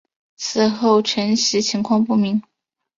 [0.35, 2.41] 此后承袭情况不明。